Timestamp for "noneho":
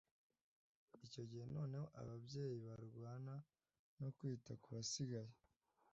1.55-1.87